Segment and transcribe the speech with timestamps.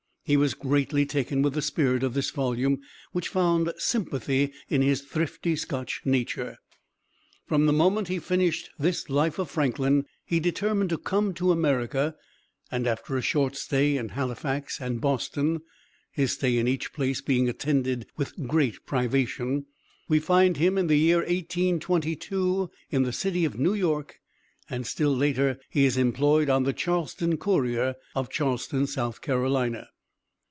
[0.23, 2.79] He was greatly taken with the spirit of this volume
[3.11, 6.57] which found sympathy in his thrifty Scotch nature.
[7.47, 12.15] From the moment he finished this life of Franklin he determined to come to America,
[12.71, 15.63] and after a short stay in Halifax, and Boston,
[16.13, 19.65] his stay in each place being attended with great privation,
[20.07, 24.21] we find him in the year 1822 in the city of New York,
[24.69, 29.89] and still later he is employed on the Charleston Courier, of Charleston, South Carolina.